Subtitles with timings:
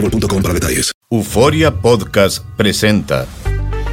[0.00, 0.92] boostmobile.com para detalles.
[1.10, 3.26] Euforia Podcast presenta.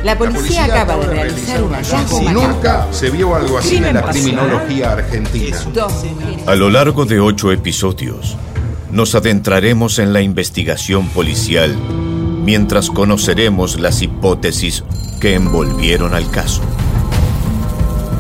[0.04, 2.22] La policía acaba de realizar un hallazgo.
[2.32, 5.58] Nunca se vio algo así en la criminología argentina.
[6.46, 8.36] A lo largo de ocho episodios,
[8.92, 11.76] nos adentraremos en la investigación policial
[12.44, 14.84] mientras conoceremos las hipótesis
[15.22, 16.62] que envolvieron al caso.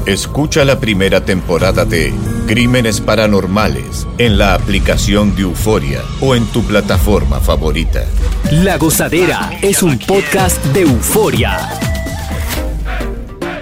[0.05, 2.13] Escucha la primera temporada de
[2.47, 8.03] Crímenes Paranormales en la aplicación de Euforia o en tu plataforma favorita.
[8.51, 11.69] La Gozadera es un podcast de euforia.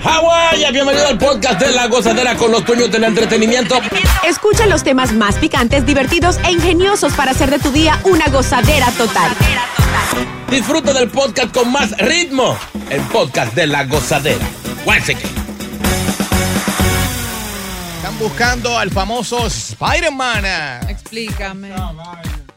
[0.01, 3.79] Hawái, bienvenido al podcast de La Gozadera con los dueños del entretenimiento.
[4.27, 8.89] Escucha los temas más picantes, divertidos e ingeniosos para hacer de tu día una gozadera
[8.97, 9.31] total.
[10.49, 12.57] Disfruta del podcast con más ritmo.
[12.89, 14.45] El podcast de La Gozadera.
[14.83, 15.40] Guáseque.
[18.11, 20.43] Están buscando al famoso Spider-Man.
[20.89, 21.73] Explícame.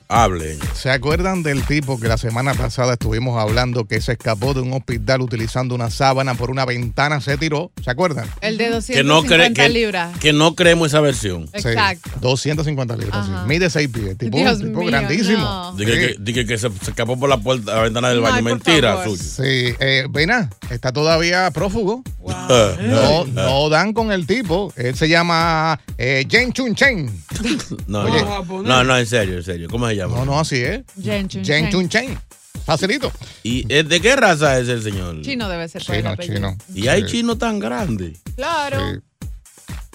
[0.09, 0.59] Hable.
[0.75, 4.73] ¿Se acuerdan del tipo que la semana pasada estuvimos hablando que se escapó de un
[4.73, 7.71] hospital utilizando una sábana por una ventana, se tiró?
[7.83, 8.29] ¿Se acuerdan?
[8.41, 10.19] El de Que no, 250 cre- que, libras.
[10.19, 11.47] que no creemos esa versión.
[11.49, 12.11] Sí, Exacto.
[12.21, 13.27] 250 libras.
[13.27, 13.33] sí.
[13.47, 14.19] Mide 6 pies.
[14.19, 15.39] Tipo, Dios tipo mío, grandísimo.
[15.39, 15.73] no.
[15.77, 18.43] Dije que, dije que se, se escapó por la puerta, la ventana del baño.
[18.43, 19.17] Mentira, suyo.
[19.23, 22.03] Sí, eh, Vena, está todavía prófugo.
[22.81, 24.73] No, no dan con el tipo.
[24.77, 27.11] Él se llama eh, Jen Chun Chen.
[27.87, 28.23] No, Oye.
[28.23, 29.69] no, no, no, en serio, en serio.
[29.71, 30.17] ¿Cómo se llama?
[30.19, 30.83] No, no, así es.
[31.03, 31.71] Jen Chun Chen.
[31.71, 32.19] Chun Chen.
[32.65, 33.13] Facilito.
[33.43, 35.21] ¿Y es de qué raza es el señor?
[35.23, 36.35] Chino debe ser por el Chino, apellido.
[36.37, 36.57] chino.
[36.75, 37.09] Y hay Sí.
[37.09, 38.19] chinos tan grandes.
[38.37, 38.79] Claro.
[38.95, 39.01] Sí.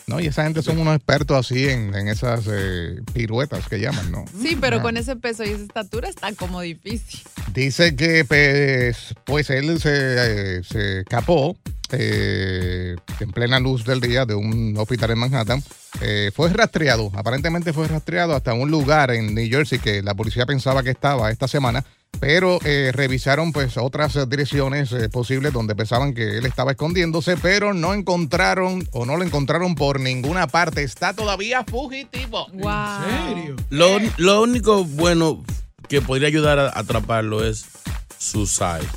[0.06, 4.12] No, y esa gente son unos expertos así en, en esas eh, piruetas que llaman,
[4.12, 4.26] ¿no?
[4.42, 4.82] Sí, pero Ah.
[4.82, 7.20] con ese peso y esa estatura está como difícil.
[7.54, 11.56] Dice que pues, pues él se, eh, se escapó
[11.91, 15.63] eh, en plena luz del día de un hospital en Manhattan.
[16.01, 20.45] Eh, fue rastreado, aparentemente fue rastreado hasta un lugar en New Jersey que la policía
[20.45, 21.83] pensaba que estaba esta semana,
[22.19, 27.73] pero eh, revisaron pues otras direcciones eh, posibles donde pensaban que él estaba escondiéndose, pero
[27.73, 30.83] no encontraron o no lo encontraron por ninguna parte.
[30.83, 32.47] Está todavía fugitivo.
[32.53, 33.56] Wow.
[33.69, 35.44] Lo, lo único bueno
[35.88, 37.66] que podría ayudar a atraparlo es
[38.17, 38.88] su size.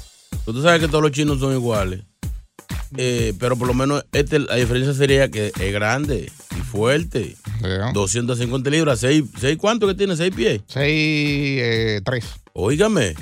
[0.45, 2.03] Pero Tú sabes que todos los chinos son iguales.
[2.97, 7.37] Eh, pero por lo menos este, la diferencia sería que es grande y fuerte.
[7.63, 7.93] Yeah.
[7.93, 10.17] 250 libras, ¿seis, seis cuánto que tiene?
[10.17, 10.61] ¿Seis pies?
[10.67, 12.27] Seis, eh, tres.
[12.53, 13.15] Óigame.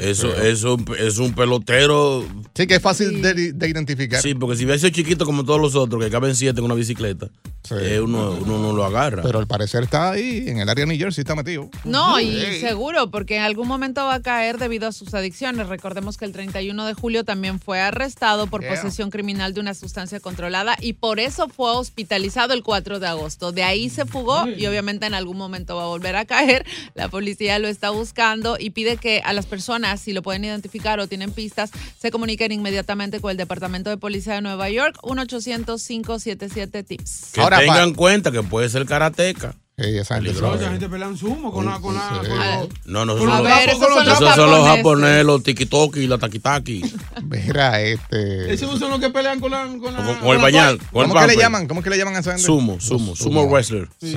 [0.00, 2.26] Eso, eso es un pelotero.
[2.54, 4.20] Sí, que es fácil de, de identificar.
[4.20, 6.74] Sí, porque si hubiese sido chiquito como todos los otros, que caben siete en una
[6.74, 7.28] bicicleta,
[7.68, 7.74] Sí.
[7.80, 9.22] eh, uno, uno no lo agarra.
[9.22, 11.70] Pero al parecer está ahí, en el área de New Jersey, está metido.
[11.84, 15.68] No, y seguro, porque en algún momento va a caer debido a sus adicciones.
[15.68, 18.74] Recordemos que el 31 de julio también fue arrestado por Yeah.
[18.74, 23.52] posesión criminal de una sustancia controlada y por eso fue hospitalizado el 4 de agosto.
[23.52, 26.64] De ahí se fugó y obviamente en algún momento va a volver a caer.
[26.94, 30.98] La policía lo está buscando y pide que a las personas, si lo pueden identificar
[31.00, 37.32] o tienen pistas, se comuniquen inmediatamente con el Departamento de Policía de Nueva York, 1-800-577-TIPS.
[37.32, 39.54] que Ahora, tengan pa- cuenta que puede ser karateca.
[39.80, 41.78] Sí, esa gente pelea en sumo con la.
[41.78, 42.28] Con la Sí.
[42.28, 45.24] con los- No, no, son los los, esos son los esos son los japoneses.
[45.24, 46.82] los tikitoki y la takitaki.
[47.22, 48.52] Mira, este.
[48.52, 49.66] Esos son los que pelean con la.
[49.66, 50.74] Con, la, Con, con el bañal.
[50.74, 51.68] el ¿Cómo que le llaman?
[51.68, 52.44] ¿Cómo que le llaman a esa gente?
[52.44, 53.88] Sumo, sumo, Los sumo wrestler.
[54.00, 54.16] Sí.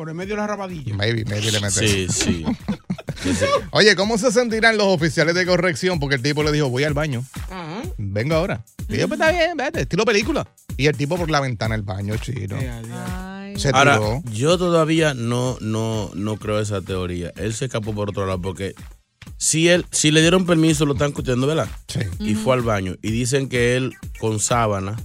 [0.00, 0.94] Por el medio de la rabadilla.
[0.94, 1.86] Maybe, maybe le meten.
[1.86, 2.44] Sí, sí.
[3.70, 6.00] Oye, ¿cómo se sentirán los oficiales de corrección?
[6.00, 7.22] Porque el tipo le dijo, voy al baño.
[7.50, 7.82] Ajá.
[7.98, 8.64] Vengo ahora.
[8.88, 10.48] Y yo, pues está bien, vete, estilo película.
[10.78, 12.56] Y el tipo por la ventana del baño, chino.
[12.56, 13.58] Ay.
[13.58, 14.22] Se Ahora, tiró.
[14.32, 17.30] yo todavía no, no, no creo esa teoría.
[17.36, 18.74] Él se escapó por otro lado porque
[19.36, 21.68] si él, si le dieron permiso, lo están escuchando, ¿verdad?
[21.88, 22.00] Sí.
[22.20, 22.94] Y fue al baño.
[23.02, 24.96] Y dicen que él con sábana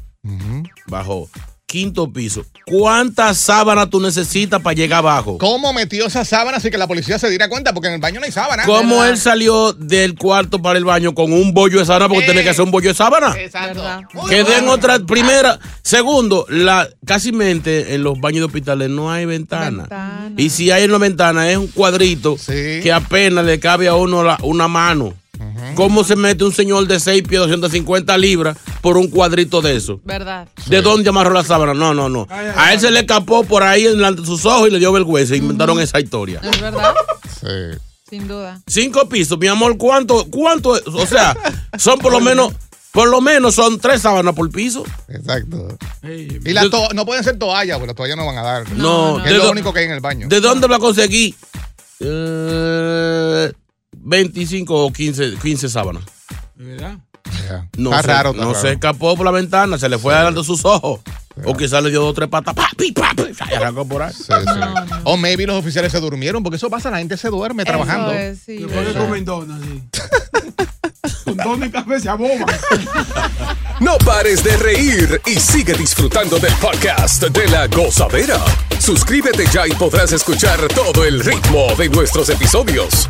[0.88, 1.30] bajó.
[1.76, 2.46] Quinto piso.
[2.66, 5.38] ¿Cuántas sábanas tú necesitas para llegar abajo?
[5.38, 7.74] ¿Cómo metió esa sábana así que la policía se diera cuenta?
[7.74, 8.64] Porque en el baño no hay sábana.
[8.66, 12.08] ¿Cómo él salió del cuarto para el baño con un bollo de sábana?
[12.08, 13.36] Porque tiene que hacer un bollo de sábana.
[13.38, 13.84] Exacto.
[14.30, 15.00] Que den otra.
[15.00, 15.60] Primera.
[15.82, 20.32] Segundo, la, casi mente en los baños de hospitales no hay ventana.
[20.38, 24.40] Y si hay una ventana, es un cuadrito que apenas le cabe a uno la-
[24.44, 25.14] una mano.
[25.76, 30.00] ¿Cómo se mete un señor de 6 pies, 250 libras por un cuadrito de eso?
[30.04, 30.48] ¿Verdad?
[30.68, 31.74] ¿De dónde amarró la sábana?
[31.74, 32.28] No, no, no.
[32.30, 35.36] A él se le escapó por ahí delante de sus ojos y le dio vergüenza.
[35.36, 36.40] Inventaron esa historia.
[36.44, 36.94] Es verdad.
[37.42, 37.80] Sí.
[38.10, 38.62] Sin duda.
[38.68, 40.26] Cinco pisos, mi amor, ¿cuánto?
[40.30, 40.70] ¿Cuánto?
[40.72, 41.36] O sea,
[41.78, 42.54] son por lo menos,
[42.92, 44.84] por lo menos son tres sábanas por piso.
[45.10, 45.76] Exacto.
[46.04, 48.72] Y las to- no pueden ser toallas, porque las toallas no van a dar.
[48.74, 50.28] No, Que es ¿de lo único que hay en el baño.
[50.30, 51.34] ¿De dónde lo conseguí?
[52.00, 53.52] Eh,
[54.02, 56.04] 25 o 15, 15 sábanas.
[56.56, 56.98] ¿De verdad?
[57.78, 58.62] No Está se, raro, está no raro.
[58.62, 61.02] se escapó por la ventana, se le fue adelante de sus ojos.
[61.44, 62.54] O quizás le dio dos o tres patas.
[62.56, 64.14] Pa, pi, pa, pi, y arrancó por ahí.
[64.14, 64.60] Sí, sí.
[65.04, 68.12] O maybe los oficiales se durmieron, porque eso pasa, la gente se duerme trabajando.
[68.14, 68.60] es, sí.
[68.60, 69.84] Se pone con Mendona, sí.
[71.26, 72.10] con dona y café se.
[73.82, 78.40] No pares de reír y sigue disfrutando del podcast de la gozadera.
[78.80, 83.10] Suscríbete ya y podrás escuchar todo el ritmo de nuestros episodios.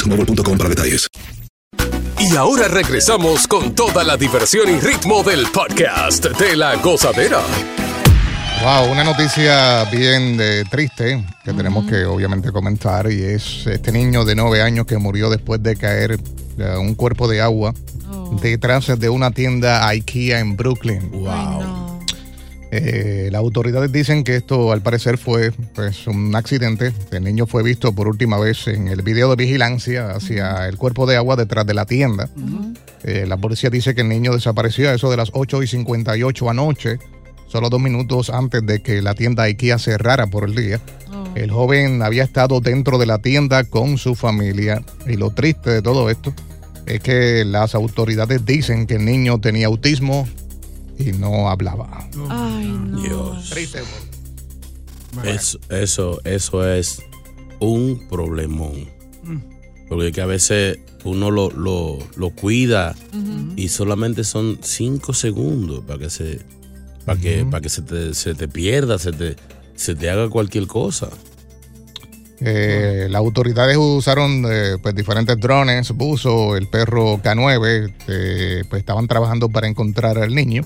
[0.01, 1.07] boostmobile.com para detalles.
[2.19, 7.41] Y ahora regresamos con toda la diversión y ritmo del podcast de la gozadera.
[8.63, 10.39] Wow, una noticia bien
[10.69, 15.31] triste que tenemos que obviamente comentar y es este niño de 9 años que murió
[15.31, 16.19] después de caer
[16.59, 17.73] eh, un cuerpo de agua
[18.39, 21.09] detrás de una tienda IKEA en Brooklyn.
[21.11, 21.90] Wow.
[22.73, 26.93] Eh, las autoridades dicen que esto al parecer fue pues, un accidente.
[27.11, 31.05] El niño fue visto por última vez en el video de vigilancia hacia el cuerpo
[31.05, 32.29] de agua detrás de la tienda.
[33.03, 36.49] Eh, la policía dice que el niño desapareció a eso de las 8 y 58
[36.49, 36.97] anoche,
[37.47, 40.79] solo dos minutos antes de que la tienda IKEA cerrara por el día.
[41.35, 45.81] El joven había estado dentro de la tienda con su familia y lo triste de
[45.81, 46.33] todo esto
[46.85, 50.27] es que las autoridades dicen que el niño tenía autismo
[51.01, 52.07] y no hablaba.
[52.29, 53.01] Ay, no.
[53.01, 53.53] Dios.
[55.23, 57.01] Eso, eso, eso es
[57.59, 58.89] un problemón.
[59.89, 62.95] Porque que a veces uno lo, lo, lo cuida
[63.55, 66.39] y solamente son cinco segundos para que se
[67.05, 69.35] para que, para que se, te, se te pierda, se te,
[69.75, 71.09] se te haga cualquier cosa.
[72.43, 79.07] Eh, las autoridades usaron eh, pues, diferentes drones, buzo, el perro K9, eh, pues estaban
[79.07, 80.63] trabajando para encontrar al niño.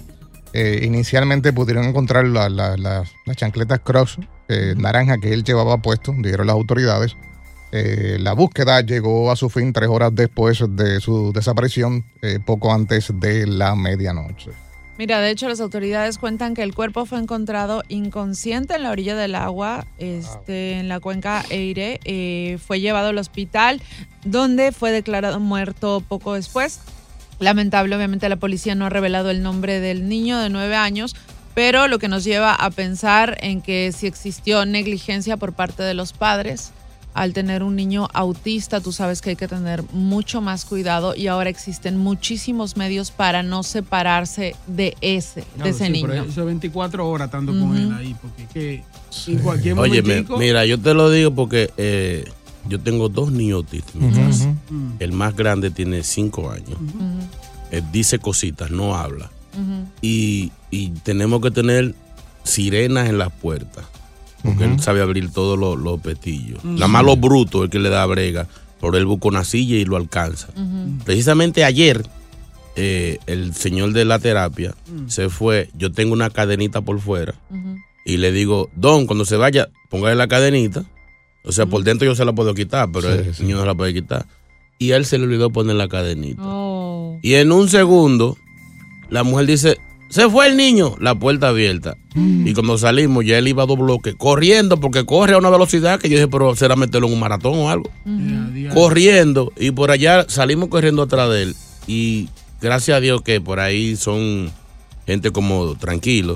[0.58, 5.78] Eh, inicialmente pudieron encontrar la- la- la- las chancletas Crocs eh, naranja que él llevaba
[5.82, 7.18] puesto, dijeron las autoridades.
[7.74, 12.72] Eh, la búsqueda llegó a su fin tres horas después de su desaparición, eh, poco
[12.74, 14.52] antes de la medianoche.
[14.98, 19.16] Mira, de hecho las autoridades cuentan que el cuerpo fue encontrado inconsciente en la orilla
[19.18, 22.00] del agua, este, en la cuenca Eire.
[22.06, 23.82] Eh, fue llevado al hospital,
[24.24, 26.80] donde fue declarado muerto poco después.
[27.40, 31.16] Lamentable, obviamente la policía no ha revelado el nombre del niño de nueve años,
[31.54, 35.94] pero lo que nos lleva a pensar en que si existió negligencia por parte de
[35.94, 36.72] los padres
[37.14, 41.28] al tener un niño autista, tú sabes que hay que tener mucho más cuidado y
[41.28, 46.08] ahora existen muchísimos medios para no separarse de ese, de ese sí, niño.
[46.10, 48.84] pero Eso es 24 horas estando con él ahí, porque es que
[49.32, 50.38] en cualquier Oye, momento.
[50.38, 52.26] mira, yo te lo digo porque eh,
[52.68, 53.96] yo tengo dos niños autistas.
[53.96, 54.54] en mi casa.
[55.00, 56.78] El más grande tiene cinco años.
[57.72, 59.32] Él dice cositas, no habla.
[60.02, 61.96] y, y tenemos que tener
[62.44, 63.86] sirenas en las puertas.
[64.44, 66.60] Porque él sabe abrir todos los, los petillos.
[66.60, 66.74] Ujú.
[66.74, 68.48] Nada más lo bruto es que le da brega.
[68.80, 70.50] Pero él busca una silla y lo alcanza.
[71.06, 72.06] Precisamente ayer
[72.76, 74.76] eh, el señor de la terapia
[75.08, 75.70] se fue.
[75.76, 77.34] Yo tengo una cadenita por fuera.
[78.06, 80.84] Y le digo, Don, cuando se vaya, póngale la cadenita.
[81.46, 83.44] O sea, por dentro yo se la puedo quitar, pero Sí, el sí.
[83.44, 84.26] niño no la puede quitar.
[84.80, 86.42] Y a él se le olvidó poner la cadenita.
[86.44, 87.18] Oh.
[87.22, 88.38] Y en un segundo,
[89.10, 89.78] la mujer dice,
[90.10, 91.96] se fue el niño, la puerta abierta.
[92.16, 96.00] Y cuando salimos, ya él iba a dos bloques, corriendo, porque corre a una velocidad
[96.00, 97.90] que yo dije, pero será meterlo en un maratón o algo.
[98.74, 101.56] Corriendo, y por allá salimos corriendo atrás de él.
[101.88, 102.30] Y
[102.62, 104.52] gracias a Dios que por ahí son
[105.06, 106.36] gente como tranquilo.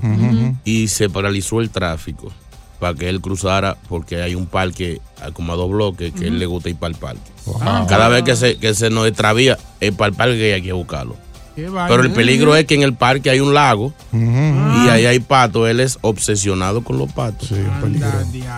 [0.66, 2.32] Y se paralizó el tráfico
[2.80, 6.40] para que él cruzara, porque hay un parque a como a dos bloques que él
[6.40, 7.32] le gusta ir para el parque.
[7.62, 10.62] Ah, Cada vez que se, que se nos extravía, es para el parque que hay
[10.62, 11.16] que buscarlo.
[11.90, 14.84] Pero el peligro es que en el parque hay un lago Ah.
[14.86, 15.68] y ahí hay patos.
[15.68, 17.50] Él es obsesionado con los patos.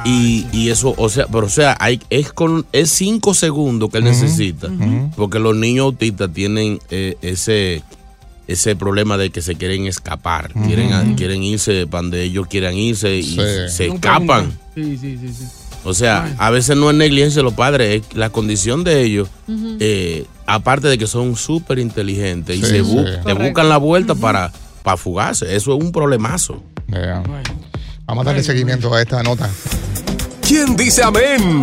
[0.05, 3.97] Y, y eso, o sea, pero o sea, hay, es con es cinco segundos que
[3.97, 4.67] él necesita.
[5.15, 7.81] Porque los niños autistas tienen eh, ese
[8.47, 13.15] ese problema de que se quieren escapar, quieren, quieren irse para donde ellos quieran irse
[13.17, 13.39] y Sí.
[13.69, 14.57] se escapan.
[14.75, 15.45] Sí, sí, sí, sí.
[15.83, 19.29] O sea, a veces no es negligencia de los padres, es la condición de ellos.
[19.79, 23.19] eh, aparte de que son súper inteligentes y se bu- sí.
[23.25, 24.51] te buscan la vuelta para,
[24.83, 25.55] para fugarse.
[25.55, 26.61] Eso es un problemazo.
[26.87, 27.23] Yeah.
[28.05, 29.49] Vamos a darle seguimiento a esta nota.
[30.45, 31.61] ¿Quién dice amén?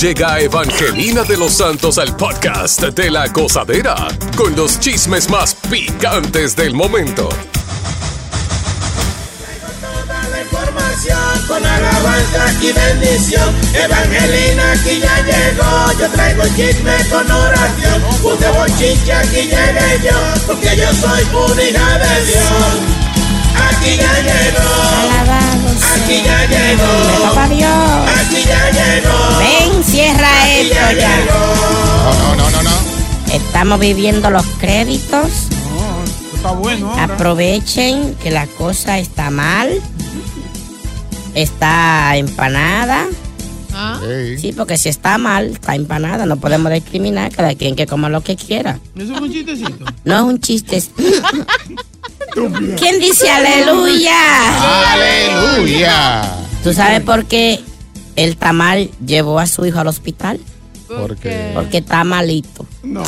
[0.00, 6.56] Llega Evangelina de los Santos al podcast de la gozadera con los chismes más picantes
[6.56, 7.28] del momento.
[10.40, 13.54] información con alabanza y bendición.
[13.74, 18.02] Evangelina aquí ya llegó, yo traigo el chisme con oración.
[18.22, 23.00] Puse bochinche, aquí llegué yo, porque yo soy una hija de Dios.
[23.68, 27.70] Aquí ya llegó, aquí ya llegó, Papá Dios.
[28.20, 29.38] aquí ya llegó.
[29.38, 31.16] Ven, cierra Aquí esto ya ya.
[31.26, 32.70] No, no, no, no, no.
[33.32, 35.28] Estamos viviendo los créditos.
[36.34, 37.14] Está bueno ahora.
[37.14, 39.68] Aprovechen que la cosa está mal.
[41.34, 43.06] Está empanada.
[43.72, 44.00] ¿Ah?
[44.38, 46.26] Sí, porque si está mal, está empanada.
[46.26, 47.30] No podemos discriminar.
[47.30, 48.78] Cada quien que coma lo que quiera.
[48.96, 49.84] Eso es un chistecito.
[50.04, 50.82] No es un chiste.
[52.78, 54.92] ¿Quién dice aleluya?
[54.92, 56.22] Aleluya.
[56.62, 57.60] ¿Tú sabes por qué
[58.16, 60.40] el tamal llevó a su hijo al hospital?
[60.88, 62.66] Porque Porque está malito.
[62.82, 63.02] No.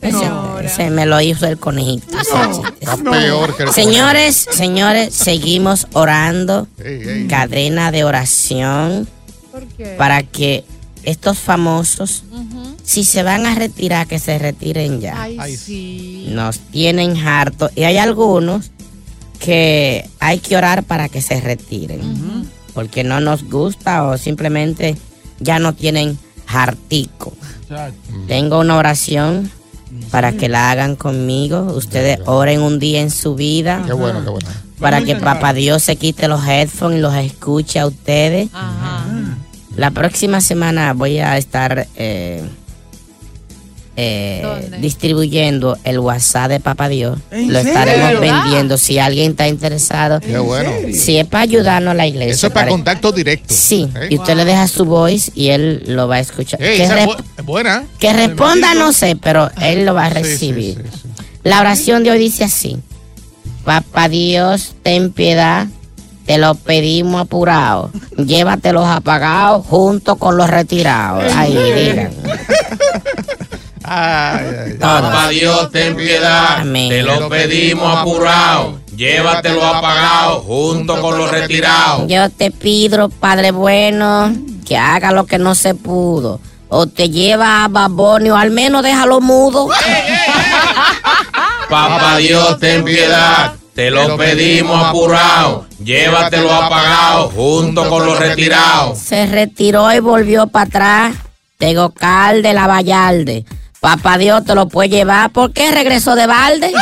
[0.00, 0.28] Ese,
[0.64, 2.06] ese me lo hizo el conejito.
[2.18, 2.74] chiste.
[2.80, 6.66] está peor que el Señores, señores, seguimos orando.
[6.84, 7.26] Ey, ey.
[7.28, 9.08] Cadena de oración
[9.52, 9.94] ¿Por qué?
[9.96, 10.64] para que
[11.04, 12.24] estos famosos,
[12.86, 15.20] si se van a retirar, que se retiren ya.
[15.20, 16.28] Ay, Ay, sí.
[16.30, 17.68] Nos tienen harto.
[17.74, 18.70] Y hay algunos
[19.40, 22.48] que hay que orar para que se retiren.
[22.72, 24.96] Porque no nos gusta o simplemente
[25.40, 26.16] ya no tienen
[26.46, 27.32] hartico.
[28.28, 29.50] Tengo una oración
[30.12, 31.72] para que la hagan conmigo.
[31.76, 34.48] Ustedes oren un día en su vida Qué bueno, qué bueno.
[34.78, 35.16] para que.
[35.16, 38.48] Papá Dios se quite los headphones y los escuche a ustedes.
[38.52, 39.04] Ajá.
[39.74, 42.42] La próxima semana voy a estar eh,
[43.96, 47.18] eh, distribuyendo el WhatsApp de Papá Dios.
[47.30, 47.72] ¿En Lo serio?
[47.78, 48.76] estaremos vendiendo.
[48.78, 50.70] Si alguien está interesado, Qué bueno.
[50.92, 52.34] si es para ayudarnos a la iglesia.
[52.34, 53.54] Eso es para para- contacto directo.
[53.54, 56.58] Sí, y usted le deja su voice y él lo va a escuchar.
[56.60, 57.84] Que, esa re- es bu- es buena.
[57.98, 60.84] que responda no sé, pero él lo va a Sí, sí, recibir.
[60.92, 61.08] sí, sí.
[61.42, 62.76] La oración de hoy dice así.
[63.64, 65.66] Papá Dios, ten piedad.
[66.26, 67.90] Te lo pedimos apurado.
[68.18, 71.32] Llévatelos apagados junto con los retirados.
[71.34, 72.10] Ahí, digan.
[73.88, 74.72] Ay, ay, ay.
[74.74, 76.58] Papá Dios, ten piedad.
[76.58, 76.88] Amén.
[76.88, 78.80] Te lo pedimos apurado.
[78.96, 82.08] Llévatelo apagado junto con los retirados.
[82.08, 84.34] Yo te pido, Padre bueno,
[84.66, 86.40] que haga lo que no se pudo.
[86.68, 89.68] O te lleva a Baboni o al menos déjalo mudo.
[91.70, 93.52] Papá Dios, ten piedad.
[93.74, 95.66] Te lo pedimos apurado.
[95.78, 98.98] Llévatelo apagado junto con los retirados.
[98.98, 101.14] Se retiró y volvió para atrás.
[101.58, 103.44] Tegocal de la Vallarde.
[103.86, 105.30] Papá Dios te lo puede llevar.
[105.30, 106.72] ¿Por qué regresó de balde?
[106.72, 106.76] Yo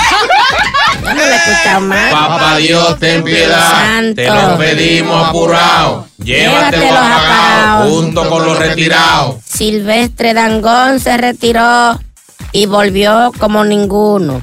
[1.10, 2.10] no lo he escuchado más.
[2.10, 3.72] Papá Dios, ten piedad.
[3.72, 4.14] Santo.
[4.22, 6.08] Te lo pedimos apurado.
[6.16, 7.90] Llévatelo Llévatelo apagado apagado.
[7.90, 9.34] junto con los retirados.
[9.44, 12.00] Silvestre Dangón se retiró
[12.52, 14.40] y volvió como ninguno.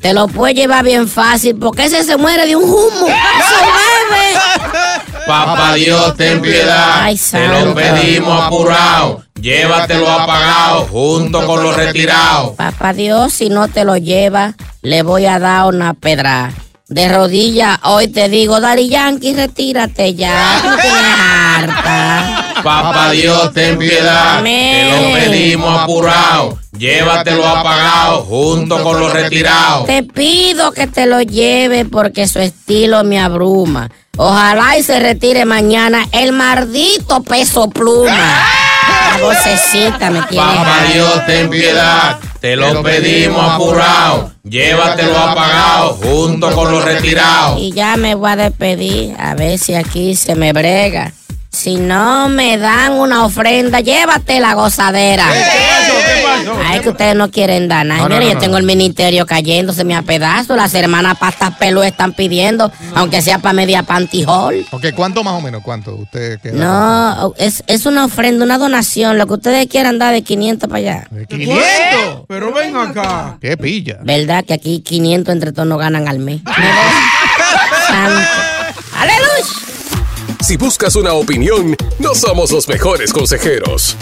[0.00, 3.06] Te lo puede llevar bien fácil porque ese se muere de un humo.
[3.06, 5.17] ¡Eso bebe!
[5.28, 7.02] Papá Dios, ten piedad.
[7.02, 9.22] Ay, Te lo pedimos apurado.
[9.38, 12.56] Llévatelo apagado junto con los retirados.
[12.56, 16.50] Papá Dios, si no te lo lleva, le voy a dar una pedra.
[16.88, 20.62] De rodilla, hoy te digo, Dari Yankee, retírate ya.
[20.64, 22.62] No tienes harta.
[22.64, 24.42] Papá Dios, ten piedad.
[24.42, 26.58] Te lo pedimos apurado.
[26.78, 29.84] Llévatelo apagado junto con los retirados.
[29.84, 33.90] Te pido que te lo lleve porque su estilo me abruma.
[34.20, 38.10] Ojalá y se retire mañana el maldito peso pluma.
[38.10, 40.44] La vocecita me tiene.
[40.44, 42.18] Papá Dios, ten piedad.
[42.40, 44.32] Te lo pedimos apurado.
[44.42, 47.60] Llévatelo apagado junto con los retirados.
[47.60, 51.12] Y ya me voy a despedir, a ver si aquí se me brega.
[51.50, 55.26] Si no me dan una ofrenda, llévate la gozadera.
[56.68, 58.02] Ay, que ustedes no quieren dar nada.
[58.02, 58.40] No, no, Mira, no, yo no.
[58.40, 60.56] tengo el ministerio cayéndose a pedazos.
[60.56, 64.66] Las hermanas pastas pelo están pidiendo, aunque sea para media pantijol.
[64.70, 65.62] Ok, ¿cuánto más o menos?
[65.62, 65.94] ¿Cuánto?
[65.94, 66.52] ¿Usted queda?
[66.54, 69.16] No, es, es una ofrenda, una donación.
[69.18, 71.08] Lo que ustedes quieran dar de 500 para allá.
[71.10, 72.24] ¿500?
[72.28, 73.38] Pero ven acá.
[73.40, 73.98] ¿Qué pilla?
[74.02, 76.40] ¿Verdad que aquí 500 entre todos no ganan al mes?
[77.88, 78.28] Santo.
[78.94, 79.28] ¡Aleluya!
[80.40, 83.96] Si buscas una opinión, no somos los mejores consejeros.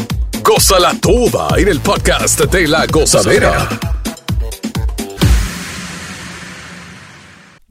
[0.47, 3.69] Gózala toda en el podcast de la gozadera.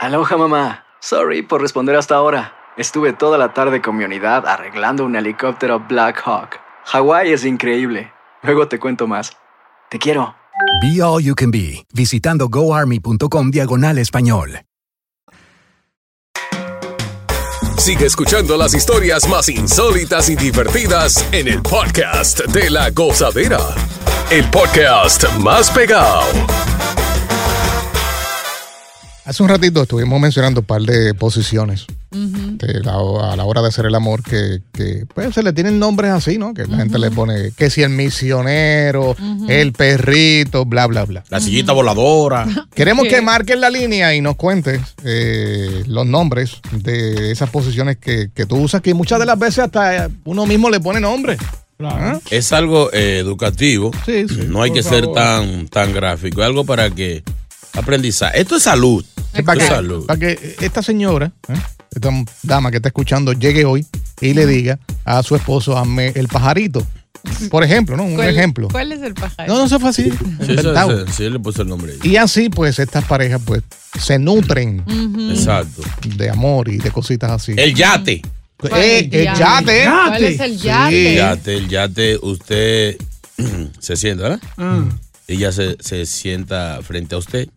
[0.00, 0.86] Aloha mamá.
[1.00, 2.54] Sorry por responder hasta ahora.
[2.78, 6.58] Estuve toda la tarde con mi unidad arreglando un helicóptero Black Hawk.
[6.86, 8.10] Hawái es increíble.
[8.42, 9.36] Luego te cuento más.
[9.90, 10.34] Te quiero.
[10.80, 14.62] Be All You Can Be, visitando goarmy.com diagonal español.
[17.76, 23.58] Sigue escuchando las historias más insólitas y divertidas en el podcast de la gozadera.
[24.30, 26.22] El podcast más pegado.
[29.30, 32.94] Hace un ratito estuvimos mencionando un par de posiciones de la-
[33.32, 36.36] a la hora de hacer el amor que, que, pues, se le tienen nombres así,
[36.36, 36.52] ¿no?
[36.52, 39.14] Que la gente le pone que si el misionero,
[39.48, 41.22] el perrito, bla, bla, bla.
[41.28, 42.44] La sillita voladora.
[42.74, 48.30] Queremos que marques la línea y nos cuentes eh, los nombres de esas posiciones que,
[48.34, 51.36] que tú usas, que muchas de las veces hasta uno mismo le pone nombre.
[51.78, 52.18] ¿Ah?
[52.32, 53.92] Es algo eh, educativo.
[54.04, 54.40] Sí, sí.
[54.48, 56.42] No hay que ser tan, tan gráfico.
[56.42, 57.22] Algo para que
[57.74, 58.40] aprendizaje.
[58.40, 59.04] Esto es salud.
[59.34, 60.06] Sí, para, que, salud.
[60.06, 61.54] para que esta señora, ¿eh?
[61.94, 62.10] esta
[62.42, 63.86] dama que está escuchando, llegue hoy
[64.20, 66.86] y le diga a su esposo, hazme el pajarito.
[67.50, 68.04] Por ejemplo, ¿no?
[68.04, 68.68] Un ¿Cuál- ejemplo.
[68.68, 69.52] ¿Cuál es el pajarito?
[69.54, 70.04] No, no se fue así.
[70.04, 71.04] Sí, eso- inventado.
[71.04, 71.92] eso- sí, él le puso el nombre.
[72.02, 72.10] ahí.
[72.12, 73.62] Y así, pues, estas parejas, pues,
[74.00, 74.82] se nutren.
[75.30, 75.82] Exacto.
[76.16, 77.52] de amor y de cositas así.
[77.56, 78.22] El yate.
[78.74, 79.84] Eh, el yate.
[79.84, 81.10] ¿Cuál es el yate?
[81.10, 82.96] El yate, el yate, usted
[83.78, 84.40] se sienta, ¿verdad?
[84.56, 84.84] Ah.
[85.28, 87.48] Ella se, se sienta frente a usted.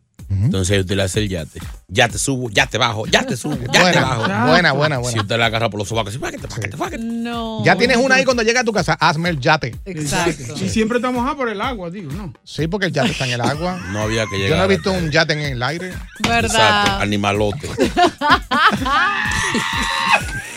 [0.44, 1.60] Entonces usted le hace el yate.
[1.88, 4.22] Ya te subo, ya te bajo, ya te subo, ya te Buena, bajo.
[4.48, 5.12] buena, buena, buena.
[5.12, 7.04] Si usted la agarra por los sobacos, fáquete, fáquete, fáquete.
[7.04, 7.64] No.
[7.64, 9.76] Ya tienes una ahí cuando llega a tu casa, hazme el yate.
[9.86, 10.58] Exacto.
[10.58, 12.34] Si siempre está mojado por el agua, digo, ¿no?
[12.44, 13.80] Sí, porque el yate está en el agua.
[13.94, 14.58] No había que Yo llegar.
[14.60, 15.90] no he visto un yate en el aire.
[15.90, 17.02] Exacto, ¿Verdad?
[17.02, 17.70] animalote.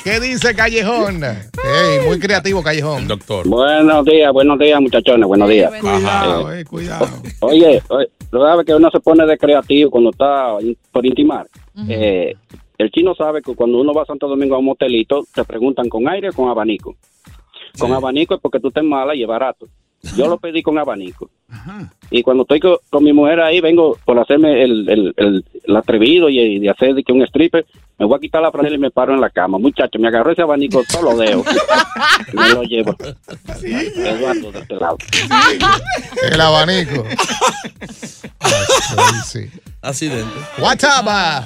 [0.05, 1.23] ¿Qué dice Callejón?
[1.25, 3.09] Ey, muy creativo Callejón.
[3.09, 3.47] Doctor.
[3.49, 5.73] Buenos días, buenos días, muchachones, buenos días.
[5.81, 7.09] Cuidado, eh, cuidado.
[7.41, 10.57] Oye, oye, tú sabes que uno se pone de creativo cuando está
[10.93, 11.47] por intimar.
[11.89, 12.35] Eh,
[12.79, 15.89] el chino sabe que cuando uno va a Santo Domingo a un motelito, te preguntan
[15.89, 16.97] con aire o con abanico.
[17.79, 19.67] Con abanico es porque tú estás mala y es barato.
[20.17, 21.29] Yo lo pedí con abanico.
[22.11, 25.77] Y cuando estoy co- con, mi mujer ahí, vengo por hacerme el, el, el- el
[25.77, 27.67] atrevido y, y de hacer de que un stripper,
[27.99, 29.59] me voy a quitar la franela y me paro en la cama.
[29.59, 31.45] Muchacho, me agarró ese abanico, solo lo dejo.
[32.33, 32.95] Y me lo llevo.
[33.65, 34.97] Eduardo, de este lado.
[36.31, 37.05] El abanico.
[39.27, 39.41] Sí.
[39.83, 40.31] Accidente.
[40.59, 41.05] WhatsApp.
[41.09, 41.45] ah.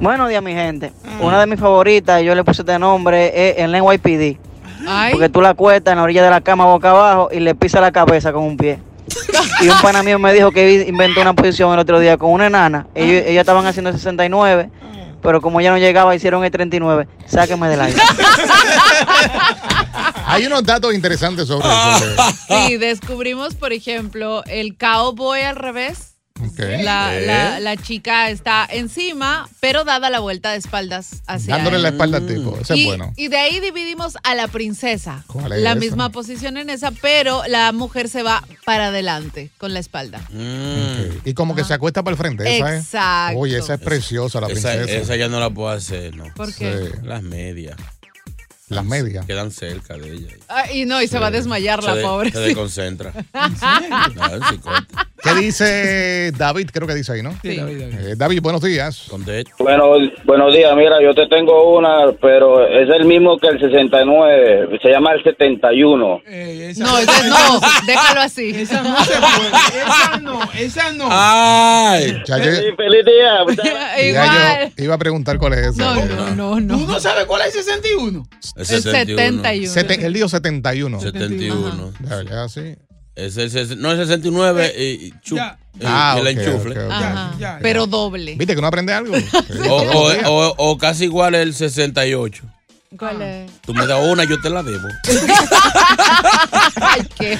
[0.00, 0.92] Buenos días, mi gente.
[1.20, 4.38] Una de mis favoritas, yo le puse este nombre, es el NYPD.
[5.12, 7.80] Porque tú la cuestas en la orilla de la cama boca abajo y le pisas
[7.80, 8.78] la cabeza con un pie.
[9.60, 12.46] Y un pana mío me dijo que inventó una posición el otro día con una
[12.46, 12.86] enana.
[12.94, 14.70] Ellos, ellas estaban haciendo el 69,
[15.22, 17.06] pero como ya no llegaba, hicieron el 39.
[17.26, 18.00] Sáquenme del aire.
[20.26, 21.98] Hay unos datos interesantes sobre Ah.
[22.00, 22.66] eso.
[22.66, 26.11] Sí, descubrimos, por ejemplo, el cowboy al revés.
[26.82, 27.26] La, ¿Eh?
[27.26, 31.82] la- la chica está encima, pero dada la vuelta de espaldas hacia Dándole él.
[31.82, 32.58] la espalda al tipo.
[32.60, 33.12] Eso y, es bueno.
[33.16, 35.24] y de ahí dividimos a la princesa.
[35.26, 35.80] ¿Cuál es La esa?
[35.80, 40.20] misma posición en esa, pero la mujer se va para adelante con la espalda.
[40.28, 41.22] Ok.
[41.26, 42.56] Y como que se acuesta para el frente.
[42.56, 42.84] Esa es.
[42.84, 43.38] Exacto.
[43.38, 44.98] Oye, esa es preciosa, la Esa, princesa.
[45.00, 46.24] esa ya no la puedo hacer, ¿no?
[46.34, 46.90] ¿Por qué?
[47.02, 47.76] Las medias.
[48.74, 49.26] Las medias.
[49.26, 50.28] Quedan cerca de ella.
[50.48, 52.30] Ah, y no, y se va a desmayar la de- pobre.
[52.30, 52.44] Se sí.
[52.44, 53.12] desconcentra.
[54.08, 54.70] Psicótico.
[55.22, 56.70] ¿Qué dice David?
[56.72, 57.30] Creo que dice ahí, ¿no?
[57.42, 57.56] Sí.
[57.60, 59.06] Eh, David, buenos días.
[59.58, 59.92] Bueno,
[60.24, 60.74] buenos días.
[60.74, 64.78] Mira, yo te tengo una, pero es el mismo que el 69.
[64.82, 65.96] Se llama el 71.
[65.96, 66.18] No,
[66.98, 68.50] ese no, déjalo así.
[68.50, 69.82] Esa no se puede.
[69.84, 71.06] Esa no, esa no.
[71.10, 72.20] Ay.
[72.26, 73.64] Ya yo- Sí, feliz día.
[73.64, 74.72] ya Igual.
[74.76, 75.84] yo iba a preguntar cuál es esa.
[75.84, 76.78] No, no, no, no.
[76.78, 78.26] ¿Tú no sabes cuál es el 61?
[78.70, 79.42] El El 71.
[79.72, 81.00] Sete- él dijo 71.
[81.00, 81.92] 71.
[81.98, 82.76] De verdad, sí.
[83.14, 85.58] Es el, no, el 69 y, y chu- Ya.
[85.78, 86.78] y- Ah, y el ok, enchufle.
[86.78, 86.92] ok, ok.
[86.92, 87.58] Ajá.
[87.60, 88.36] Pero doble.
[88.36, 89.14] ¿Viste que no aprende algo?
[89.68, 92.42] O, o- o- o casi igual el 68.
[92.98, 93.50] ¿Cuál es?
[93.62, 94.86] Tú me das una, yo te la debo.
[96.80, 97.38] Ay, qué.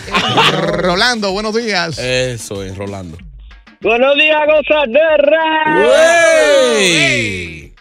[0.78, 1.98] Rolando, buenos días.
[1.98, 3.16] Eso es, Rolando.
[3.80, 5.88] Buenos días, gozadera.
[6.78, 7.71] ¡Wey!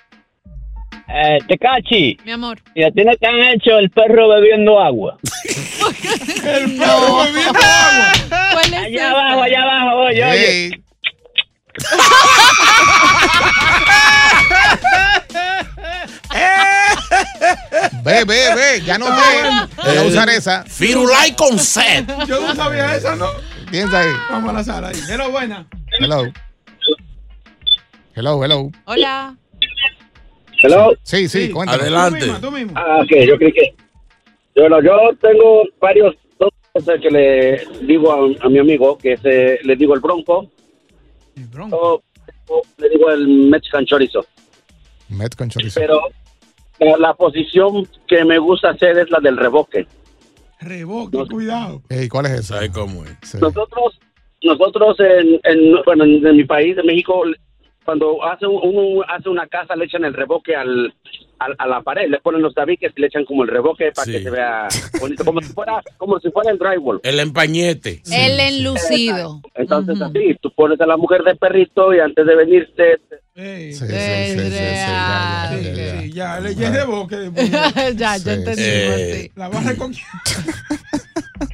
[1.13, 2.57] Eh, Tecachi, Mi amor.
[2.73, 5.17] ¿y a ti no te han hecho el perro bebiendo agua?
[6.43, 8.13] El perro bebiendo agua.
[8.53, 9.11] ¿Cuál es Allá esa?
[9.11, 10.65] abajo, allá abajo, oye, oye.
[10.65, 10.71] Ey.
[18.03, 19.67] Ve, ve, ve, ya no sé.
[19.83, 20.63] Voy a usar esa.
[20.63, 22.05] Firulai con sed.
[22.27, 23.27] Yo no sabía esa, ¿no?
[23.69, 24.11] Piensa ahí.
[24.29, 24.99] Vamos a la sala ahí.
[25.09, 25.65] Era buena.
[25.99, 26.23] Hello.
[28.15, 28.71] Hello, hello.
[28.85, 29.35] Hola.
[30.63, 30.93] Hello.
[31.03, 31.81] Sí, sí, cuéntame.
[31.83, 32.27] Adelante.
[32.41, 32.73] Tú mismo.
[32.75, 33.73] Ah, ok, yo creí que.
[34.55, 39.59] Bueno, yo tengo varios dos cosas que le digo a, a mi amigo, que se,
[39.63, 40.49] le digo el bronco,
[41.35, 41.77] El bronco.
[41.77, 42.01] o,
[42.53, 44.25] o le digo el Mexican chorizo.
[45.49, 45.79] Chorizo.
[45.79, 45.99] Pero
[46.79, 49.87] la, la posición que me gusta hacer es la del reboque.
[50.59, 51.81] Reboque, cuidado.
[51.89, 52.55] Ey, ¿Cuál es esa?
[52.55, 53.11] ¿Sabes cómo es?
[53.23, 53.37] Sí.
[53.41, 53.99] Nosotros,
[54.43, 57.23] nosotros en, en, bueno, en, en mi país, en México,
[57.85, 60.93] cuando hace un- uno hace una casa, le echan el reboque al,
[61.39, 64.05] al- a la pared, le ponen los tabiques y le echan como el reboque para
[64.05, 64.11] Sí.
[64.11, 64.67] que se vea
[64.99, 66.99] bonito, como si fuera, como si fuera el drywall.
[67.03, 68.01] El empañete.
[68.11, 69.41] El enlucido.
[69.55, 72.99] Entonces así, tú pones a la mujer de perrito y antes de venirte.
[73.35, 76.01] Sí, sí, sí, sí, sí, ya, ya, Sí, ya, ya.
[76.01, 76.53] sí, ya, le
[77.17, 77.51] después.
[77.97, 79.31] ya, ya entendimos, sí.
[79.35, 79.75] La vas a.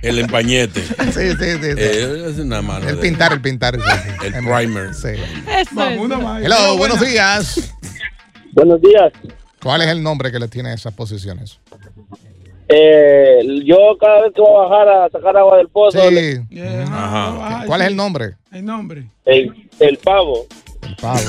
[0.08, 0.82] El empañete.
[1.12, 1.62] Sí, sí, sí.
[1.62, 1.68] sí.
[1.78, 2.88] Eh, es una mano.
[2.88, 3.76] El de- pintar, el pintar.
[3.76, 4.26] sí, sí.
[4.28, 4.94] El primer.
[4.94, 5.10] Sí.
[5.10, 6.46] Eso es.
[6.46, 7.74] Hello, buenos días.
[8.54, 9.12] buenos días.
[9.62, 11.60] ¿Cuál es el nombre que le tiene a esas posiciones?
[12.70, 16.42] Eh, yo cada vez que voy a bajar a sacar agua del pozo, le- Sí.
[16.50, 16.90] Yeah, Ajá.
[17.62, 18.36] ah, ¿Cuál es el nombre?
[18.52, 19.06] El nombre.
[19.26, 20.46] el, el pavo.
[20.82, 21.20] El pavo.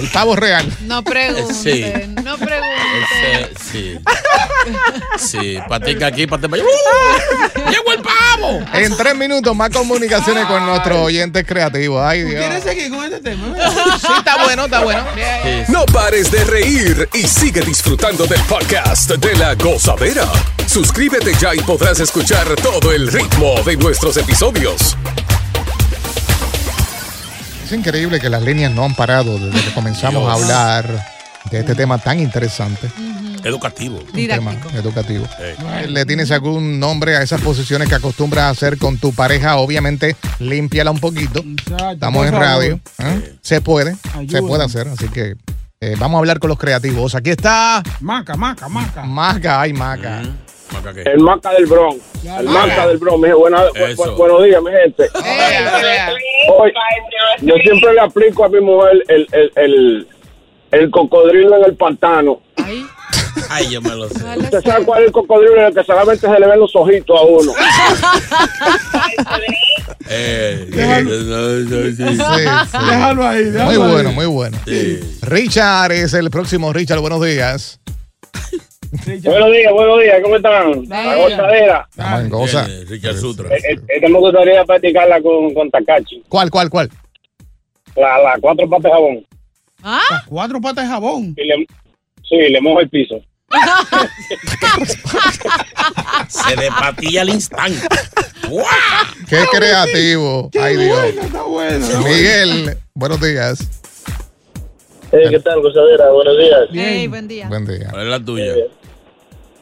[0.00, 0.70] El pavo real.
[0.82, 1.84] No pregunten, Sí.
[2.24, 2.70] no pregunten.
[3.22, 3.98] Ese, sí.
[5.18, 6.64] Sí, patica aquí, patica allá.
[6.64, 7.70] ¡Uh!
[7.70, 8.60] ¡Llegó el pavo!
[8.74, 12.02] En tres minutos más comunicaciones con nuestros oyentes creativos.
[12.04, 12.40] Ay, Dios.
[12.44, 13.54] ¿Quieres seguir con este tema?
[14.00, 15.04] Sí, está bueno, está bueno.
[15.14, 20.26] Sí, No pares de reír y sigue disfrutando del podcast de la gozadera.
[20.66, 24.96] Suscríbete ya y podrás escuchar todo el ritmo de nuestros episodios.
[27.70, 31.06] Es increíble que las líneas no han parado desde que comenzamos a hablar
[31.52, 32.90] de este tema tan interesante.
[33.44, 34.00] Educativo.
[34.12, 35.24] Un tema educativo.
[35.38, 35.86] Eh.
[35.88, 39.54] ¿Le tienes algún nombre a esas posiciones que acostumbras a hacer con tu pareja?
[39.58, 41.44] Obviamente, límpiala un poquito.
[41.46, 42.80] Exacto, Estamos en radio.
[42.98, 43.36] ¿eh?
[43.40, 43.96] Se puede,
[44.28, 44.88] se puede hacer.
[44.88, 45.36] Así que
[45.80, 47.14] eh, vamos a hablar con los creativos.
[47.14, 49.04] Aquí está Maca, maca, maca.
[49.04, 49.60] Maca.
[49.60, 50.22] Ay, Maca.
[51.04, 52.00] El maca del Bronx.
[52.24, 53.20] El maca del Bronx.
[53.20, 54.04] Mije, buena- bu- Eso.
[54.04, 55.08] bu- buenos días, mi gente.
[56.56, 56.72] Hoy,
[57.42, 60.08] yo siempre le aplico a mi mujer el, el, el,
[60.72, 62.40] el cocodrilo en el pantano.
[62.56, 62.84] Ay,
[63.48, 64.20] Ay, yo me lo sé.
[64.20, 66.60] ¿cuál es ¿Usted sabe cuál es el cocodrilo en el que solamente se le ven
[66.60, 67.52] los ojitos a uno?
[70.12, 71.10] Eh, Déjalo.
[71.10, 71.96] no, no, sí.
[71.96, 72.16] Sí, sí.
[72.90, 73.92] Déjalo ahí, déjalo Muy ahí.
[73.92, 74.58] bueno, muy bueno.
[74.66, 74.98] Sí.
[75.22, 76.72] Richard es el próximo.
[76.72, 77.78] Richard, buenos días.
[78.90, 80.20] Buenos días, buenos días.
[80.22, 80.88] ¿Cómo están?
[80.88, 81.88] La gozadera.
[82.28, 82.66] Goza.
[82.68, 83.48] Eh, Richard Sutra.
[83.54, 86.22] Eh, eh, Esta me gustaría practicarla con, con Takachi.
[86.28, 86.90] ¿Cuál, cuál, cuál?
[87.96, 89.26] La, la cuatro patas de jabón.
[89.82, 90.00] ¿Ah?
[90.10, 91.34] Las Cuatro patas de jabón.
[91.36, 91.66] Y le,
[92.28, 93.20] sí, le mojo el piso.
[96.28, 97.80] Se despatilla al instante.
[98.48, 98.64] ¡Guau!
[99.28, 100.50] Qué creativo.
[100.60, 100.98] Ay, Qué Dios.
[101.00, 101.86] bueno, está bueno.
[101.86, 102.14] está bueno.
[102.16, 103.60] Miguel, buenos días.
[105.12, 106.10] Eh, ¿Qué tal, gozadera?
[106.12, 106.60] Buenos días.
[106.72, 107.48] Hey, buen día.
[107.48, 107.88] Buen día.
[107.90, 108.54] ¿Cuál es la tuya?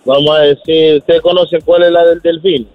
[0.08, 2.66] Vamos a decir, ¿usted conoce cuál es la del delfín?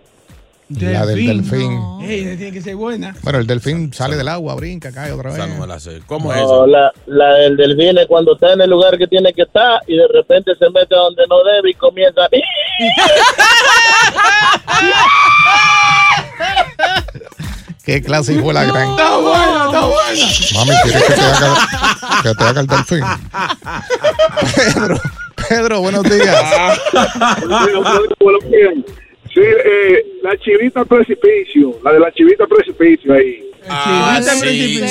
[0.70, 1.80] La del delfín.
[2.04, 3.16] Ey, tiene que ser buena.
[3.24, 5.40] Bueno, el delfín sale del agua, brinca, cae otra vez.
[5.40, 6.02] Esa no me la sé.
[6.06, 6.68] ¿Cómo es No, eso?
[6.68, 9.98] la, la del delfín es cuando está en el lugar que tiene que estar y
[9.98, 12.22] de repente se mete donde no debe y comienza.
[17.86, 18.92] Qué clase fue la gran.
[18.92, 20.26] Está buena, está buena.
[20.56, 21.56] Mami, ¿quieres que te haga,
[22.24, 23.02] que te haga el delfín?
[24.56, 25.02] Pedro,
[25.50, 26.80] Pedro, buenos días.
[29.34, 33.44] Sí, eh, la chivita precipicio, la de la chivita precipicio ahí.
[33.68, 34.86] Ah, Chivita en sí, precipicio,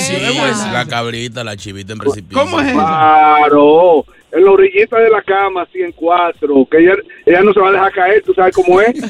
[0.55, 2.43] sí, la cabrita, la chivita en precipicio.
[2.43, 7.43] ¿Cómo es Claro, en la orillita de la cama, así en cuatro, que ella, ella
[7.43, 8.97] no se va a dejar caer, ¿tú sabes cómo es?
[8.97, 9.01] Y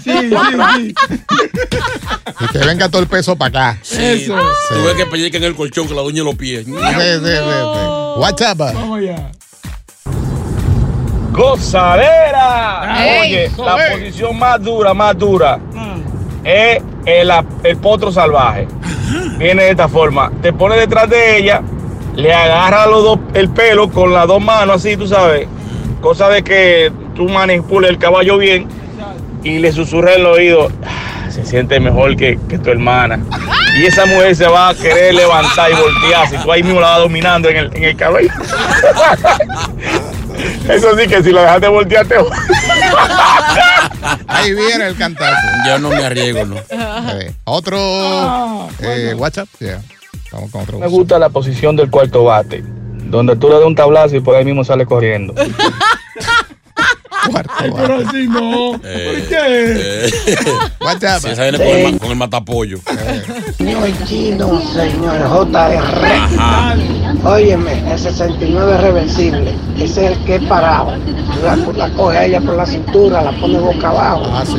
[2.52, 3.78] que venga todo el peso para acá.
[3.82, 4.34] Sí, Tú
[4.84, 6.66] ves que pellizca en el colchón con la uña de los pies.
[6.66, 7.32] Sí, sí, sí, sí.
[8.18, 8.60] WhatsApp.
[11.32, 13.04] ¡Gozadera!
[13.04, 15.58] Ey, Oye, la posición más dura, más dura
[16.44, 17.30] es el,
[17.64, 18.66] el potro salvaje.
[19.38, 21.62] Viene de esta forma: te pones detrás de ella,
[22.14, 25.46] le agarra los dos, el pelo con las dos manos, así, tú sabes.
[26.00, 28.66] Cosa de que tú manipules el caballo bien
[29.42, 30.68] y le susurras el oído.
[30.84, 33.18] "Ah, Se siente mejor que, que tu hermana.
[33.78, 36.36] Y esa mujer se va a querer levantar y voltearse.
[36.36, 38.28] Y tú ahí mismo la vas dominando en el, en el cabello.
[40.68, 42.16] Eso sí que si la dejaste voltear te
[44.26, 45.46] Ahí viene el cantazo.
[45.66, 46.56] Yo no me arriesgo, ¿no?
[46.56, 49.48] Eh, otro eh, WhatsApp.
[49.60, 49.82] Yeah.
[50.32, 50.78] Vamos con otro.
[50.78, 52.64] Me gusta la posición del cuarto bate,
[53.04, 55.34] donde tú le das un tablazo y por ahí mismo sale corriendo.
[57.76, 58.74] Pero así no.
[58.84, 60.64] Eh, ¿Por qué?
[60.80, 61.20] WhatsApp.
[61.22, 62.78] Si esa viene con el, con el matapollo.
[63.56, 66.06] Señor chino, señor JR.
[66.06, 66.74] Ajá.
[67.24, 69.52] Óyeme, el 69 es reversible.
[69.78, 70.92] Ese es el que es parado.
[71.44, 74.22] La, la coge a ella por la cintura, la pone boca abajo.
[74.32, 74.56] Ah, sí.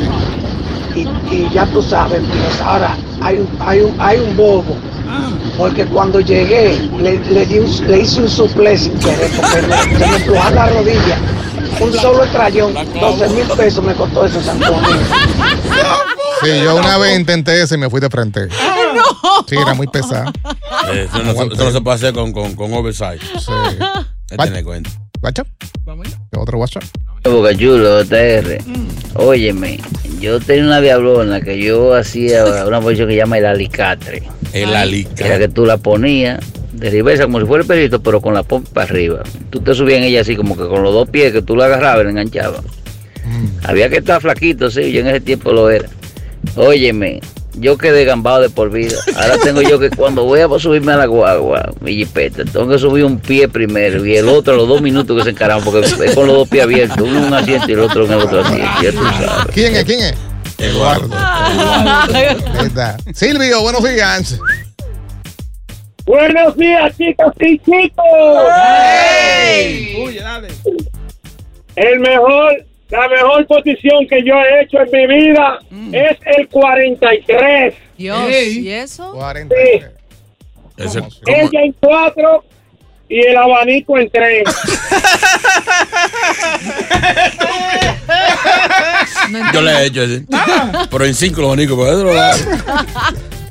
[1.00, 4.76] Y, y ya tú sabes, pues ahora hay un, hay un, hay un bobo.
[5.58, 9.98] Porque cuando llegué, le, le, di un- le hice un suple sin querer, porque me,
[10.32, 11.18] me la rodilla.
[11.80, 14.80] Un solo estrellón, 12 mil pesos me costó eso Domingo.
[16.42, 18.48] Sí, yo una vez intenté ese y me fui de frente.
[19.48, 20.30] Sí, era muy pesado.
[20.92, 23.18] Eh, Eso no, se- eso no se puede hacer con, con, con oversize.
[23.38, 23.52] Sí.
[24.36, 24.90] Tener cuenta.
[25.22, 25.46] WhatsApp.
[26.36, 26.82] Otro WhatsApp.
[27.24, 28.58] Boca Chulo, JR.
[29.14, 29.80] Óyeme,
[30.20, 34.22] yo tenía una diablona que yo hacía una posición que llama el alicatre.
[34.52, 35.26] El alicatre.
[35.26, 36.40] Era que tú la ponías
[36.74, 39.22] de reversa como si fuera el perrito, pero con la pompa para arriba.
[39.50, 41.66] Tú te subías en ella así como que con los dos pies que tú la
[41.66, 42.62] agarrabas y la enganchabas.
[43.62, 45.88] Había que estar flaquito, sí, yo en ese tiempo lo era.
[46.56, 47.20] Óyeme,
[47.54, 48.96] yo quedé gambado de por vida.
[49.16, 52.78] Ahora tengo yo que cuando voy a subirme a la guagua, mi jipeta, tengo que
[52.78, 55.80] subir un pie primero y el otro a los dos minutos que se encaraban, porque
[55.86, 58.18] es con los dos pies abiertos, uno en un asiento y el otro en el
[58.18, 58.68] otro asiento.
[58.82, 59.54] Ya tú sabes.
[59.54, 59.84] ¿Quién es?
[59.84, 60.14] ¿Quién es?
[60.58, 61.08] Eduardo.
[61.16, 62.26] Ahí
[62.66, 62.96] está.
[63.12, 64.38] Silvio, buenos días.
[66.06, 68.04] Buenos días, chicos y chicos.
[70.04, 70.48] Uy, dale.
[71.76, 75.58] El mejor, la mejor posición que yo he hecho en mi vida
[75.92, 77.74] es el 43.
[77.96, 78.58] Dios, Ey.
[78.58, 79.14] ¿y eso?
[79.48, 79.80] Sí,
[80.76, 81.10] Ese- ¿cómo?
[81.26, 82.44] ella en cuatro
[83.08, 84.10] y el abanico en
[89.52, 90.24] Yo le he hecho ese.
[90.90, 92.34] Pero en cinco los abanicos, eso lo da.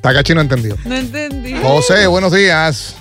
[0.01, 0.75] Takachi no entendió.
[0.85, 1.53] No entendí.
[1.61, 2.95] José, buenos días.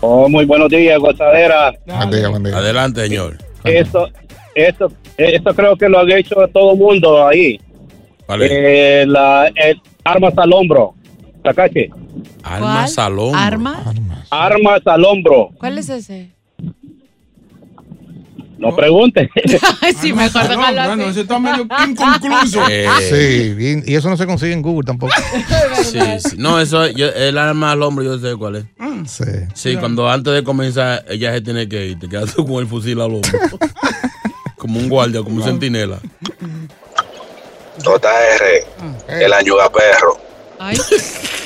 [0.00, 1.72] Oh, muy buenos días, gozadera.
[1.86, 2.56] Buen día, buen día.
[2.56, 3.38] Adelante, señor.
[3.64, 4.08] Esto,
[4.54, 7.60] esto, esto creo que lo han hecho todo el mundo ahí.
[8.26, 8.48] Vale.
[8.50, 10.94] Eh, la, el armas al hombro.
[11.44, 11.88] Takachi.
[12.42, 13.38] Armas al hombro.
[13.40, 13.82] ¿Arma?
[14.30, 15.50] Armas al hombro.
[15.58, 16.30] ¿Cuál es ese?
[18.62, 19.28] No pregunte.
[19.80, 21.10] Ay, sí, mejor déjalo Bueno, así.
[21.10, 22.60] ese está medio inconcluso.
[22.70, 25.12] Eh, Sí, bien, y eso no se consigue en Google tampoco.
[25.82, 26.36] sí, sí.
[26.38, 28.64] No, eso, yo, el arma al hombro, yo sé cuál es.
[29.06, 29.24] Sí.
[29.54, 31.98] Sí, cuando antes de comenzar, ella se tiene que ir.
[31.98, 33.38] Te quedas tú con el fusil al hombro.
[34.56, 35.98] como un guardia, como un centinela.
[37.84, 38.44] JR,
[39.08, 40.18] el añuga perro.
[40.58, 40.76] Ay,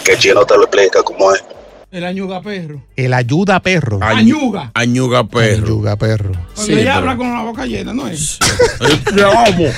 [0.05, 1.43] Que Chino te lo explica cómo es.
[1.90, 2.83] El añuga perro.
[2.96, 4.01] El ayuda perro.
[4.03, 4.70] Añuga.
[4.75, 5.64] Añuga perro.
[5.66, 6.33] Ayuda perro.
[6.33, 8.38] Cuando Sí, ella pero- habla con la boca llena, ¿no es?
[9.14, 9.66] Te amo.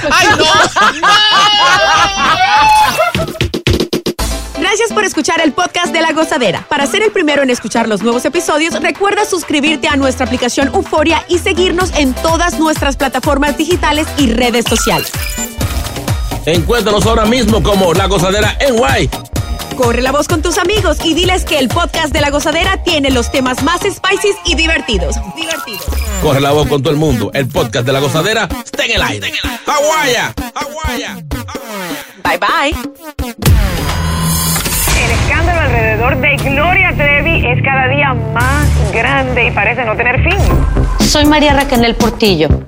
[4.58, 6.66] Gracias por escuchar el podcast de La Gozadera.
[6.68, 11.24] Para ser el primero en escuchar los nuevos episodios, recuerda suscribirte a nuestra aplicación Euforia
[11.28, 15.10] y seguirnos en todas nuestras plataformas digitales y redes sociales.
[16.46, 19.08] Encuéntranos ahora mismo como La Gozadera en Guay.
[19.78, 23.12] Corre la voz con tus amigos y diles que el podcast de La Gozadera tiene
[23.12, 25.14] los temas más spicy y divertidos.
[25.36, 25.86] Divertidos.
[26.20, 27.30] Corre la voz con todo el mundo.
[27.32, 29.32] El podcast de La Gozadera está en el aire.
[29.68, 30.34] ¡Aguaya!
[30.52, 31.22] ¡Aguaya!
[32.24, 32.74] Bye bye.
[34.96, 40.20] El escándalo alrededor de Gloria Trevi es cada día más grande y parece no tener
[40.24, 40.38] fin.
[41.06, 42.67] Soy María Raquel Portillo.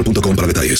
[0.01, 0.79] boostmobile.com para detalles.